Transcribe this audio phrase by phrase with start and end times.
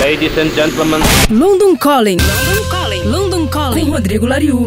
[0.00, 1.00] Ladies and gentlemen.
[1.30, 2.18] London Calling.
[2.18, 3.02] London Calling.
[3.04, 3.84] London Calling.
[3.84, 4.66] Com Rodrigo Lariu.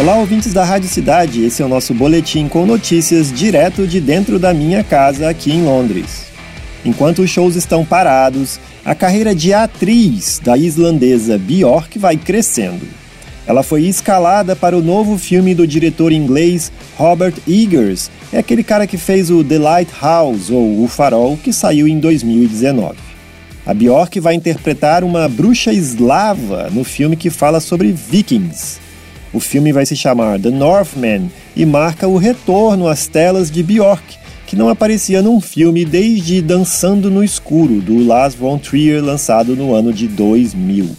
[0.00, 1.44] Olá, ouvintes da Rádio Cidade.
[1.44, 5.64] Esse é o nosso boletim com notícias direto de dentro da minha casa aqui em
[5.64, 6.26] Londres.
[6.84, 12.86] Enquanto os shows estão parados, a carreira de atriz da islandesa Björk vai crescendo.
[13.46, 18.86] Ela foi escalada para o novo filme do diretor inglês Robert Eggers, é aquele cara
[18.86, 23.13] que fez o The Lighthouse ou O Farol, que saiu em 2019.
[23.66, 28.78] A Björk vai interpretar uma bruxa eslava no filme que fala sobre vikings.
[29.32, 34.18] O filme vai se chamar The Northman e marca o retorno às telas de Björk,
[34.46, 39.74] que não aparecia num filme desde Dançando no Escuro, do Lars von Trier, lançado no
[39.74, 40.90] ano de 2000.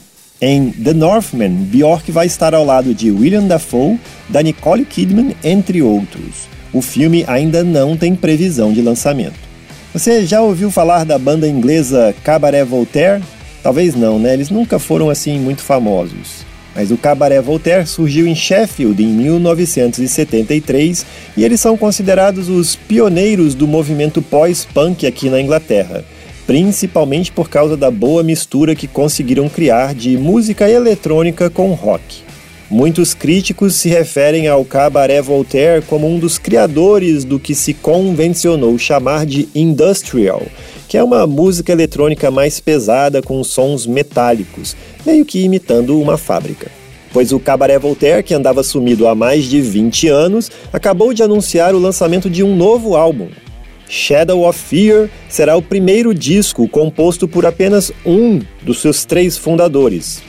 [0.42, 5.84] Em The Northman, Bjork vai estar ao lado de William Dafoe, da Nicole Kidman, entre
[5.84, 6.50] outros.
[6.74, 9.55] O filme ainda não tem previsão de lançamento.
[9.96, 13.24] Você já ouviu falar da banda inglesa Cabaret Voltaire?
[13.64, 14.34] Talvez não, né?
[14.34, 16.46] Eles nunca foram assim muito famosos.
[16.76, 21.06] Mas o Cabaret Voltaire surgiu em Sheffield em 1973
[21.38, 26.04] e eles são considerados os pioneiros do movimento pós-punk aqui na Inglaterra
[26.46, 32.25] principalmente por causa da boa mistura que conseguiram criar de música eletrônica com rock.
[32.70, 38.78] Muitos críticos se referem ao Cabaret Voltaire como um dos criadores do que se convencionou
[38.78, 40.42] chamar de industrial,
[40.88, 46.72] que é uma música eletrônica mais pesada com sons metálicos, meio que imitando uma fábrica.
[47.14, 51.76] Pois o Cabaret Voltaire, que andava sumido há mais de 20 anos, acabou de anunciar
[51.76, 53.28] o lançamento de um novo álbum,
[53.88, 60.22] Shadow of Fear será o primeiro disco composto por apenas um dos seus três fundadores.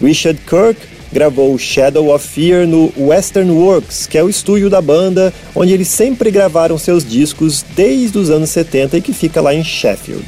[0.00, 0.80] Richard Kirk
[1.12, 5.88] gravou Shadow of Fear no Western Works, que é o estúdio da banda onde eles
[5.88, 10.26] sempre gravaram seus discos desde os anos 70 e que fica lá em Sheffield.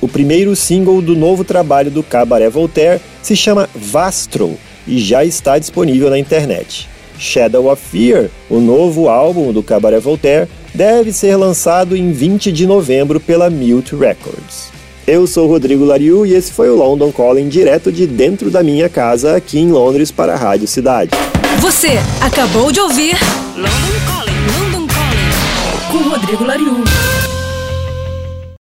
[0.00, 5.58] O primeiro single do novo trabalho do Cabaret Voltaire se chama Vastro e já está
[5.58, 6.88] disponível na internet.
[7.18, 12.66] Shadow of Fear, o novo álbum do Cabaret Voltaire, deve ser lançado em 20 de
[12.66, 14.71] novembro pela Mute Records.
[15.06, 18.88] Eu sou Rodrigo Lariu e esse foi o London Calling direto de dentro da minha
[18.88, 21.10] casa aqui em Londres para a Rádio Cidade.
[21.58, 23.16] Você acabou de ouvir
[23.56, 23.68] London
[24.06, 26.81] Calling, London Calling com Rodrigo Lariu.